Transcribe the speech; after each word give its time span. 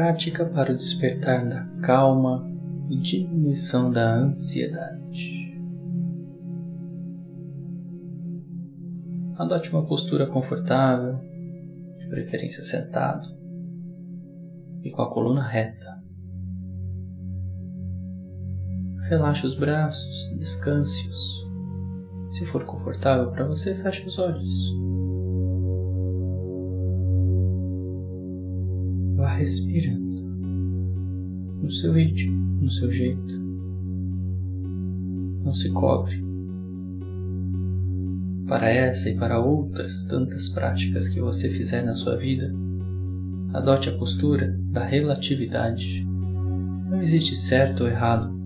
prática 0.00 0.46
para 0.46 0.72
o 0.72 0.76
despertar 0.76 1.46
da 1.46 1.62
calma 1.82 2.50
e 2.88 2.96
diminuição 2.96 3.92
da 3.92 4.14
ansiedade. 4.14 5.60
Adote 9.36 9.70
uma 9.70 9.84
postura 9.84 10.26
confortável, 10.26 11.20
de 11.98 12.08
preferência 12.08 12.64
sentado 12.64 13.28
e 14.82 14.90
com 14.90 15.02
a 15.02 15.12
coluna 15.12 15.46
reta. 15.46 16.02
Relaxe 19.10 19.46
os 19.46 19.54
braços, 19.54 20.34
descanse-os. 20.38 21.46
Se 22.38 22.46
for 22.46 22.64
confortável 22.64 23.30
para 23.32 23.44
você, 23.44 23.74
feche 23.74 24.06
os 24.06 24.18
olhos. 24.18 24.74
Respirando 29.40 30.20
no 31.62 31.70
seu 31.70 31.94
ritmo, 31.94 32.36
no 32.60 32.70
seu 32.70 32.92
jeito. 32.92 33.40
Não 35.42 35.54
se 35.54 35.70
cobre. 35.70 36.22
Para 38.46 38.68
essa 38.68 39.08
e 39.08 39.16
para 39.16 39.40
outras 39.40 40.04
tantas 40.04 40.48
práticas 40.50 41.08
que 41.08 41.20
você 41.20 41.48
fizer 41.48 41.82
na 41.82 41.94
sua 41.94 42.16
vida, 42.16 42.52
adote 43.54 43.88
a 43.88 43.96
postura 43.96 44.58
da 44.64 44.84
relatividade. 44.84 46.06
Não 46.90 47.00
existe 47.00 47.34
certo 47.34 47.84
ou 47.84 47.88
errado. 47.88 48.38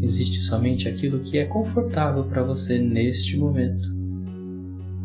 Existe 0.00 0.38
somente 0.40 0.88
aquilo 0.88 1.20
que 1.20 1.36
é 1.36 1.44
confortável 1.44 2.24
para 2.24 2.42
você 2.42 2.78
neste 2.78 3.36
momento. 3.36 3.94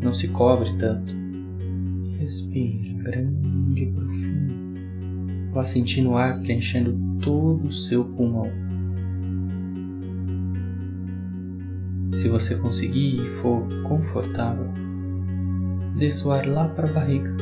Não 0.00 0.14
se 0.14 0.28
cobre 0.28 0.74
tanto. 0.78 1.14
Respire 2.18 2.94
grande 2.94 3.82
e 3.82 3.92
profundo. 3.92 4.63
Vá 5.54 5.64
sentindo 5.64 6.10
o 6.10 6.16
ar 6.16 6.40
preenchendo 6.40 6.98
todo 7.22 7.68
o 7.68 7.72
seu 7.72 8.04
pulmão. 8.04 8.50
Se 12.12 12.28
você 12.28 12.56
conseguir 12.56 13.20
e 13.20 13.30
for 13.34 13.66
confortável, 13.84 14.68
desça 15.96 16.28
o 16.28 16.32
ar 16.32 16.44
lá 16.46 16.68
para 16.68 16.90
a 16.90 16.92
barriga. 16.92 17.32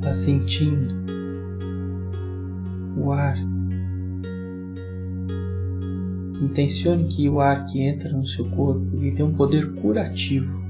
Vá 0.00 0.12
sentindo 0.12 0.94
o 2.96 3.10
ar 3.10 3.36
Intencione 6.42 7.04
que 7.04 7.28
o 7.28 7.40
ar 7.40 7.66
que 7.66 7.80
entra 7.80 8.10
no 8.10 8.26
seu 8.26 8.44
corpo 8.46 8.96
ele 8.96 9.12
tem 9.12 9.24
um 9.24 9.32
poder 9.32 9.74
curativo. 9.74 10.60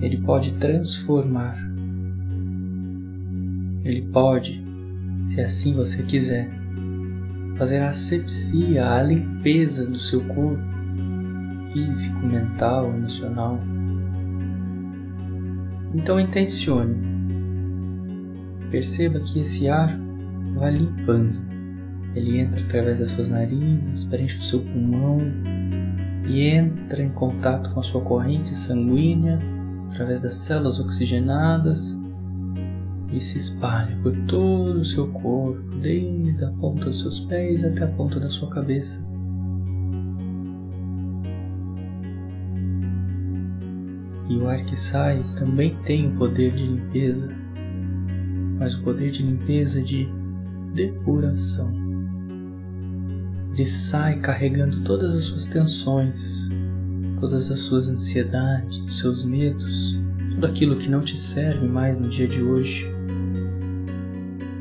Ele 0.00 0.16
pode 0.22 0.52
transformar. 0.54 1.67
Ele 3.84 4.02
pode, 4.02 4.62
se 5.28 5.40
assim 5.40 5.74
você 5.74 6.02
quiser, 6.02 6.48
fazer 7.56 7.78
a 7.78 7.88
asepsia, 7.88 8.90
a 8.90 9.02
limpeza 9.02 9.86
do 9.86 9.98
seu 9.98 10.20
corpo, 10.24 10.62
físico, 11.72 12.18
mental, 12.26 12.94
emocional. 12.94 13.58
Então 15.94 16.20
intencione. 16.20 16.96
Perceba 18.70 19.20
que 19.20 19.40
esse 19.40 19.68
ar 19.68 19.98
vai 20.54 20.72
limpando 20.72 21.48
ele 22.14 22.40
entra 22.40 22.60
através 22.60 22.98
das 22.98 23.10
suas 23.10 23.28
narinas, 23.28 24.04
preenche 24.04 24.38
o 24.38 24.42
seu 24.42 24.60
pulmão 24.60 25.20
e 26.26 26.42
entra 26.42 27.02
em 27.02 27.10
contato 27.10 27.70
com 27.72 27.80
a 27.80 27.82
sua 27.82 28.00
corrente 28.00 28.56
sanguínea 28.56 29.38
através 29.90 30.20
das 30.20 30.34
células 30.34 30.80
oxigenadas 30.80 31.98
e 33.12 33.20
se 33.20 33.38
espalha 33.38 33.96
por 34.02 34.14
todo 34.26 34.80
o 34.80 34.84
seu 34.84 35.08
corpo, 35.08 35.62
desde 35.80 36.44
a 36.44 36.50
ponta 36.52 36.86
dos 36.86 37.00
seus 37.00 37.20
pés 37.20 37.64
até 37.64 37.84
a 37.84 37.88
ponta 37.88 38.20
da 38.20 38.28
sua 38.28 38.48
cabeça. 38.48 39.06
E 44.28 44.36
o 44.36 44.46
ar 44.46 44.62
que 44.64 44.76
sai 44.76 45.24
também 45.38 45.74
tem 45.84 46.08
o 46.08 46.16
poder 46.16 46.52
de 46.52 46.66
limpeza, 46.66 47.34
mas 48.58 48.74
o 48.74 48.82
poder 48.82 49.10
de 49.10 49.22
limpeza 49.22 49.82
de 49.82 50.06
depuração 50.74 51.88
ele 53.58 53.66
sai 53.66 54.20
carregando 54.20 54.84
todas 54.84 55.16
as 55.16 55.24
suas 55.24 55.48
tensões, 55.48 56.48
todas 57.18 57.50
as 57.50 57.58
suas 57.58 57.90
ansiedades, 57.90 58.98
seus 58.98 59.24
medos, 59.24 59.98
tudo 60.38 60.46
aquilo 60.46 60.76
que 60.76 60.88
não 60.88 61.00
te 61.00 61.18
serve 61.18 61.66
mais 61.66 61.98
no 61.98 62.08
dia 62.08 62.28
de 62.28 62.40
hoje. 62.40 62.86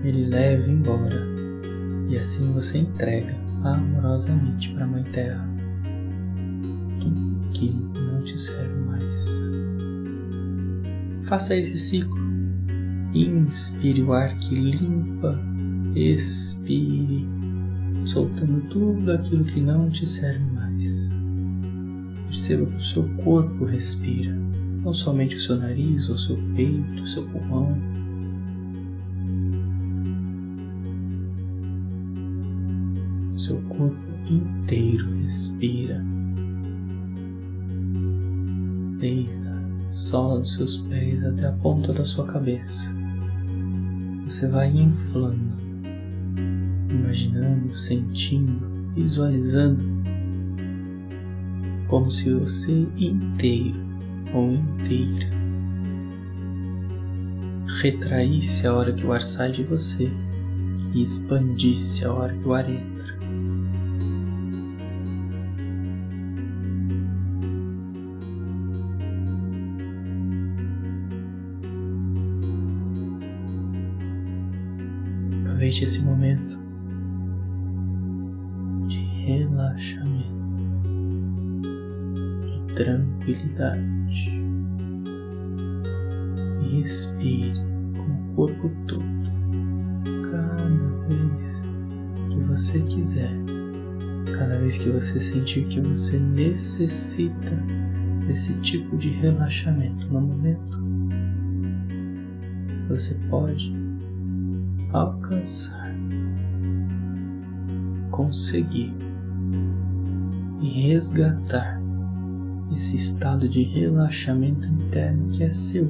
Ele 0.03 0.25
leva 0.25 0.67
embora 0.71 1.23
e 2.09 2.17
assim 2.17 2.51
você 2.51 2.79
entrega 2.79 3.35
amorosamente 3.63 4.71
para 4.71 4.85
a 4.85 4.87
Mãe 4.87 5.03
Terra 5.03 5.47
tudo 6.99 7.49
que 7.51 7.69
não 7.93 8.23
te 8.23 8.39
serve 8.39 8.73
mais. 8.87 9.51
Faça 11.27 11.55
esse 11.55 11.77
ciclo. 11.77 12.25
Inspire 13.13 14.01
o 14.01 14.13
ar 14.13 14.35
que 14.35 14.55
limpa, 14.55 15.39
expire 15.95 17.27
soltando 18.03 18.61
tudo 18.69 19.11
aquilo 19.11 19.45
que 19.45 19.61
não 19.61 19.91
te 19.91 20.07
serve 20.07 20.43
mais. 20.55 21.21
Perceba 22.29 22.65
que 22.65 22.77
o 22.77 22.79
seu 22.79 23.07
corpo 23.23 23.63
respira, 23.63 24.35
não 24.83 24.93
somente 24.93 25.35
o 25.35 25.39
seu 25.39 25.55
nariz, 25.55 26.09
o 26.09 26.17
seu 26.17 26.37
peito, 26.55 27.03
o 27.03 27.07
seu 27.07 27.23
pulmão. 27.27 27.77
O 33.35 33.39
seu 33.39 33.61
corpo 33.63 33.97
inteiro 34.29 35.11
respira, 35.13 36.03
desde 38.99 39.47
a 39.47 39.87
sola 39.87 40.39
dos 40.39 40.53
seus 40.53 40.77
pés 40.77 41.23
até 41.23 41.47
a 41.47 41.51
ponta 41.53 41.93
da 41.93 42.03
sua 42.03 42.25
cabeça. 42.25 42.95
Você 44.25 44.47
vai 44.47 44.69
inflando 44.69 45.57
imaginando, 46.89 47.75
sentindo, 47.75 48.67
visualizando, 48.93 49.83
como 51.87 52.11
se 52.11 52.33
você 52.33 52.87
inteiro 52.97 53.86
ou 54.37 54.51
inteira 54.51 55.27
retraísse 57.81 58.65
a 58.67 58.73
hora 58.73 58.93
que 58.93 59.05
o 59.05 59.11
ar 59.11 59.21
sai 59.21 59.51
de 59.51 59.63
você 59.63 60.11
e 60.93 61.01
expandisse 61.01 62.05
a 62.05 62.13
hora 62.13 62.33
que 62.33 62.47
o 62.47 62.53
ar 62.53 62.69
entra. 62.69 63.17
Aproveite 75.43 75.83
esse 75.83 76.03
momento 76.03 76.67
relaxamento 79.27 80.31
e 80.31 80.36
tranquilidade. 82.77 84.39
E 86.61 86.77
respire 86.77 87.59
com 87.95 88.31
o 88.31 88.35
corpo 88.35 88.71
todo, 88.87 89.03
cada 90.29 90.69
vez 91.07 91.67
que 92.29 92.39
você 92.41 92.79
quiser, 92.81 93.31
cada 94.37 94.59
vez 94.59 94.77
que 94.77 94.89
você 94.89 95.19
sentir 95.19 95.65
que 95.65 95.81
você 95.81 96.19
necessita 96.19 97.57
desse 98.27 98.53
tipo 98.59 98.95
de 98.95 99.09
relaxamento. 99.09 100.07
No 100.13 100.21
momento, 100.21 100.77
você 102.89 103.15
pode 103.29 103.73
alcançar, 104.93 105.95
conseguir 108.11 108.93
e 110.61 110.89
resgatar 110.89 111.76
esse 112.71 112.95
estado 112.95 113.47
de 113.47 113.63
relaxamento 113.63 114.67
interno 114.67 115.29
que 115.29 115.43
é 115.43 115.49
seu, 115.49 115.87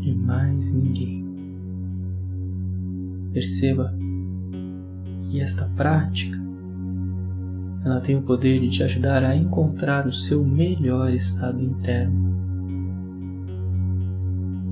de 0.00 0.14
mais 0.14 0.72
ninguém. 0.72 1.26
Perceba 3.32 3.94
que 5.22 5.40
esta 5.40 5.66
prática 5.76 6.38
ela 7.84 8.00
tem 8.00 8.16
o 8.16 8.22
poder 8.22 8.60
de 8.60 8.68
te 8.68 8.82
ajudar 8.82 9.22
a 9.22 9.34
encontrar 9.36 10.06
o 10.06 10.12
seu 10.12 10.44
melhor 10.44 11.12
estado 11.12 11.62
interno. 11.62 12.36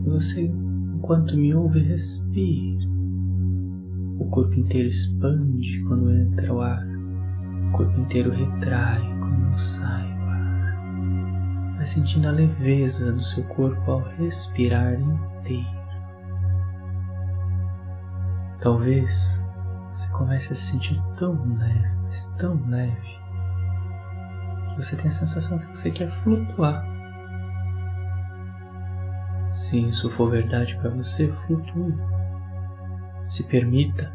E 0.05 0.11
você, 0.11 0.53
enquanto 0.95 1.37
me 1.37 1.55
ouve, 1.55 1.81
respire. 1.81 2.87
O 4.19 4.27
corpo 4.27 4.55
inteiro 4.59 4.89
expande 4.89 5.81
quando 5.83 6.11
entra 6.11 6.53
o 6.53 6.61
ar 6.61 6.97
o 7.67 7.73
corpo 7.73 8.01
inteiro 8.01 8.31
retrai 8.31 9.16
quando 9.57 9.59
sai 9.59 10.13
o 10.19 10.31
ar. 10.31 11.77
Vai 11.77 11.87
sentindo 11.87 12.29
a 12.29 12.31
leveza 12.31 13.13
do 13.13 13.25
seu 13.25 13.45
corpo 13.45 13.91
ao 13.91 14.03
respirar 14.03 14.95
inteiro. 14.95 15.67
Talvez 18.61 19.45
você 19.93 20.09
comece 20.11 20.53
a 20.53 20.57
se 20.57 20.73
sentir 20.73 21.03
tão 21.17 21.33
leve, 21.57 21.97
mas 22.05 22.29
tão 22.39 22.61
leve, 22.67 23.19
que 24.69 24.77
você 24.77 24.97
tem 24.97 25.09
a 25.09 25.11
sensação 25.11 25.59
que 25.59 25.67
você 25.67 25.91
quer 25.91 26.11
flutuar. 26.23 26.85
Se 29.53 29.79
isso 29.79 30.11
for 30.11 30.31
verdade 30.31 30.77
para 30.77 30.91
você, 30.91 31.33
flutue. 31.47 31.95
Se 33.27 33.43
permita 33.45 34.13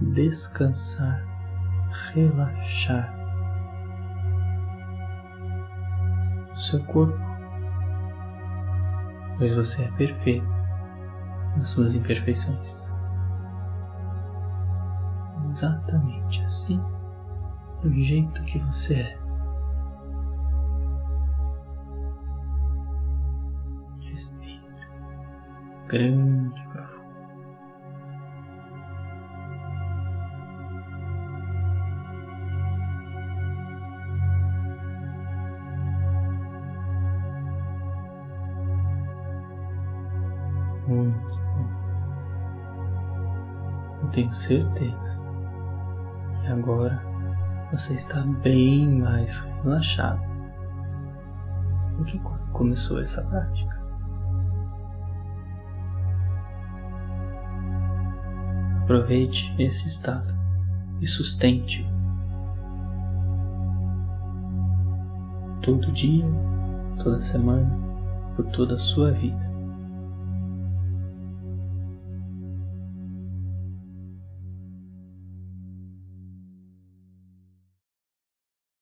descansar, 0.00 1.22
relaxar. 2.14 3.21
O 6.52 6.56
seu 6.56 6.84
corpo, 6.84 7.18
pois 9.38 9.54
você 9.54 9.84
é 9.84 9.90
perfeito 9.92 10.46
nas 11.56 11.70
suas 11.70 11.94
imperfeições. 11.94 12.92
Exatamente 15.48 16.42
assim, 16.42 16.82
do 17.82 17.92
jeito 17.92 18.42
que 18.44 18.58
você 18.60 18.94
é. 18.94 19.18
Respire 24.10 24.62
grande 25.88 26.62
Muito. 40.92 41.40
Eu 44.02 44.08
tenho 44.10 44.32
certeza 44.32 45.18
e 46.44 46.46
agora 46.48 47.02
você 47.70 47.94
está 47.94 48.20
bem 48.20 49.00
mais 49.00 49.40
relaxado 49.62 50.20
do 51.96 52.04
que 52.04 52.18
quando 52.18 52.52
começou 52.52 53.00
essa 53.00 53.22
prática. 53.24 53.80
Aproveite 58.82 59.54
esse 59.58 59.86
estado 59.86 60.34
e 61.00 61.06
sustente-o 61.06 61.90
todo 65.62 65.92
dia, 65.92 66.26
toda 67.02 67.20
semana, 67.20 67.70
por 68.34 68.44
toda 68.46 68.74
a 68.74 68.78
sua 68.78 69.12
vida. 69.12 69.51